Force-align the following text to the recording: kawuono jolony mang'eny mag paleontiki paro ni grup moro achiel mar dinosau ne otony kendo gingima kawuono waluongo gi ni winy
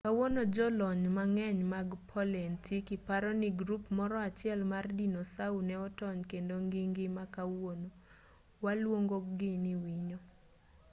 kawuono 0.07 0.41
jolony 0.55 1.05
mang'eny 1.17 1.59
mag 1.73 1.89
paleontiki 2.09 2.95
paro 3.07 3.31
ni 3.41 3.49
grup 3.59 3.83
moro 3.97 4.15
achiel 4.27 4.59
mar 4.71 4.85
dinosau 4.97 5.55
ne 5.67 5.75
otony 5.87 6.19
kendo 6.31 6.53
gingima 6.71 7.23
kawuono 7.35 7.89
waluongo 8.63 9.17
gi 9.37 9.51
ni 9.63 9.73
winy 9.83 10.13